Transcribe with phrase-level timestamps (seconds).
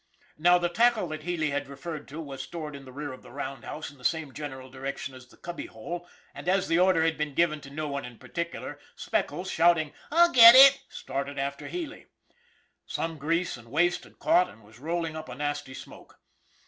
[0.39, 3.29] Now, the tackle that Healy had referred to was stored in the rear of the
[3.31, 7.03] roundhouse in the same gen eral direction as the cubby hole, and as the order
[7.03, 11.67] had been given to no one in particular, Speckles, shouting" I'll get it," started after
[11.67, 12.07] Healy.
[12.87, 16.19] Some grease and waste had caught and was rolling up a nasty smoke.